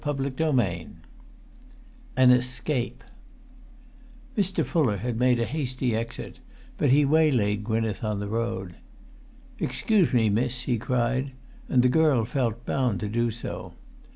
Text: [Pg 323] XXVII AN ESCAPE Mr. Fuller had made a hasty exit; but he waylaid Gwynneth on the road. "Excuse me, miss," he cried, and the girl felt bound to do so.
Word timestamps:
[Pg 0.03 0.17
323] 0.17 0.81
XXVII 0.87 0.97
AN 2.17 2.31
ESCAPE 2.31 3.03
Mr. 4.35 4.65
Fuller 4.65 4.97
had 4.97 5.19
made 5.19 5.39
a 5.39 5.45
hasty 5.45 5.95
exit; 5.95 6.39
but 6.79 6.89
he 6.89 7.05
waylaid 7.05 7.63
Gwynneth 7.63 8.03
on 8.03 8.19
the 8.19 8.27
road. 8.27 8.77
"Excuse 9.59 10.11
me, 10.11 10.27
miss," 10.27 10.61
he 10.61 10.79
cried, 10.79 11.33
and 11.69 11.83
the 11.83 11.87
girl 11.87 12.25
felt 12.25 12.65
bound 12.65 12.99
to 13.01 13.07
do 13.07 13.29
so. 13.29 13.73